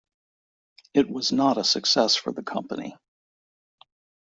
[0.95, 2.97] It was not a success for the company.